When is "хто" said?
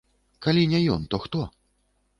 1.27-1.47